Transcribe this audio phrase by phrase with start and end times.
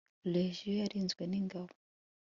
[0.31, 1.73] legion yarigizwe n' ingabo